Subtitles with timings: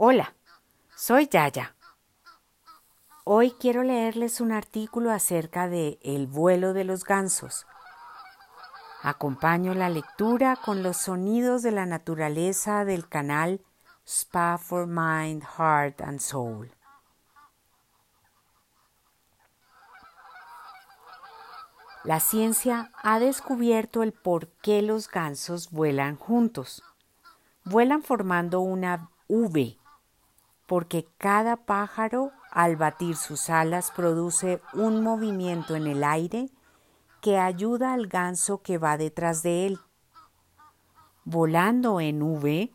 [0.00, 0.36] Hola,
[0.94, 1.74] soy Yaya.
[3.24, 7.66] Hoy quiero leerles un artículo acerca de el vuelo de los gansos.
[9.02, 13.60] Acompaño la lectura con los sonidos de la naturaleza del canal
[14.06, 16.70] Spa for Mind, Heart and Soul.
[22.04, 26.84] La ciencia ha descubierto el por qué los gansos vuelan juntos.
[27.64, 29.76] Vuelan formando una V
[30.68, 36.50] porque cada pájaro al batir sus alas produce un movimiento en el aire
[37.22, 39.78] que ayuda al ganso que va detrás de él.
[41.24, 42.70] Volando en V,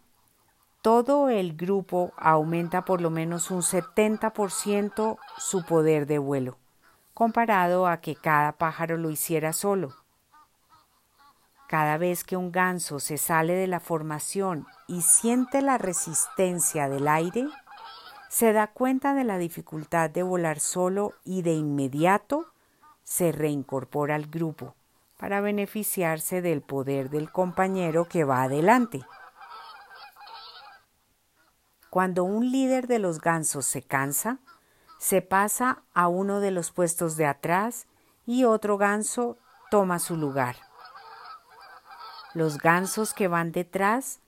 [0.81, 6.57] todo el grupo aumenta por lo menos un 70% su poder de vuelo,
[7.13, 9.93] comparado a que cada pájaro lo hiciera solo.
[11.67, 17.07] Cada vez que un ganso se sale de la formación y siente la resistencia del
[17.07, 17.47] aire,
[18.33, 22.47] se da cuenta de la dificultad de volar solo y de inmediato
[23.03, 24.73] se reincorpora al grupo
[25.19, 29.05] para beneficiarse del poder del compañero que va adelante.
[31.91, 34.39] Cuando un líder de los gansos se cansa,
[34.97, 37.85] se pasa a uno de los puestos de atrás
[38.25, 39.37] y otro ganso
[39.69, 40.55] toma su lugar.
[42.33, 44.21] Los gansos que van detrás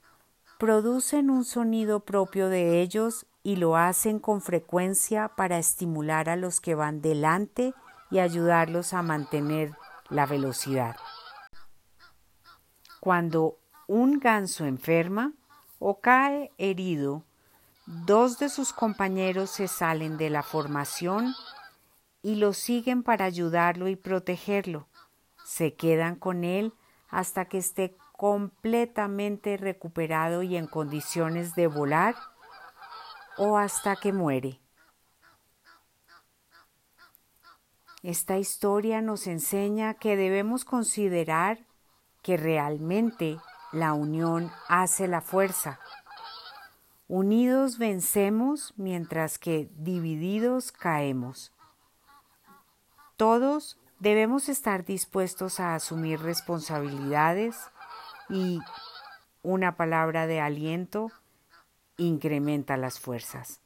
[0.59, 6.60] producen un sonido propio de ellos y lo hacen con frecuencia para estimular a los
[6.60, 7.76] que van delante
[8.10, 9.72] y ayudarlos a mantener
[10.10, 10.96] la velocidad.
[13.00, 15.34] Cuando un ganso enferma
[15.78, 17.23] o cae herido,
[17.86, 21.36] dos de sus compañeros se salen de la formación
[22.23, 24.88] y lo siguen para ayudarlo y protegerlo.
[25.44, 26.73] Se quedan con él
[27.10, 32.16] hasta que esté completamente recuperado y en condiciones de volar
[33.38, 34.59] o hasta que muere.
[38.04, 41.65] Esta historia nos enseña que debemos considerar
[42.21, 43.39] que realmente
[43.71, 45.80] la unión hace la fuerza.
[47.08, 51.52] Unidos vencemos mientras que divididos caemos.
[53.17, 57.71] Todos debemos estar dispuestos a asumir responsabilidades
[58.30, 58.60] y
[59.42, 61.11] una palabra de aliento
[61.98, 63.61] incrementa las fuerzas.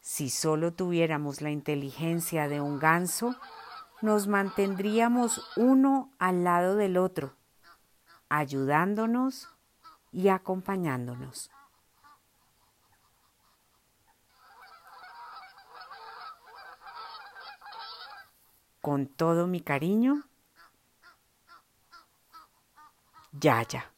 [0.00, 3.36] Si solo tuviéramos la inteligencia de un ganso,
[4.00, 7.36] nos mantendríamos uno al lado del otro,
[8.28, 9.48] ayudándonos
[10.10, 11.50] y acompañándonos.
[18.80, 20.24] Con todo mi cariño,
[23.30, 23.91] Yaya.